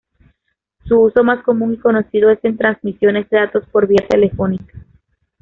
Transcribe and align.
Su 0.85 0.99
uso 0.99 1.23
más 1.23 1.43
común 1.43 1.75
y 1.75 1.77
conocido 1.77 2.31
es 2.31 2.39
en 2.41 2.57
transmisiones 2.57 3.29
de 3.29 3.37
datos 3.37 3.67
por 3.67 3.85
vía 3.85 4.03
telefónica. 4.09 4.83